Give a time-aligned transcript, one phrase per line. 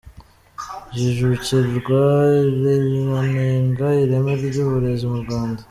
[0.95, 2.01] Jijukirwa
[2.49, 5.59] iranenga ireme ry’uburezi mu Rwanda